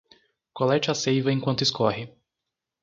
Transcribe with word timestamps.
Colete 0.51 0.89
a 0.89 0.95
seiva 0.95 1.31
enquanto 1.31 1.61
escorre 1.63 2.09